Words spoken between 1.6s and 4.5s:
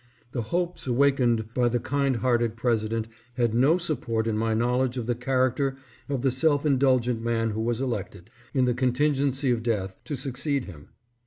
the kind hearted President had no support in